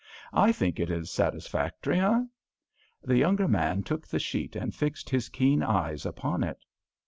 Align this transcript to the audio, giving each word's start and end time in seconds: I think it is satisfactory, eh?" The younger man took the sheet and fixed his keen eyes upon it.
I 0.33 0.51
think 0.51 0.79
it 0.79 0.89
is 0.89 1.11
satisfactory, 1.11 1.99
eh?" 1.99 2.23
The 3.03 3.17
younger 3.19 3.47
man 3.47 3.83
took 3.83 4.07
the 4.07 4.17
sheet 4.17 4.55
and 4.55 4.73
fixed 4.73 5.11
his 5.11 5.29
keen 5.29 5.61
eyes 5.61 6.07
upon 6.07 6.43
it. 6.43 6.65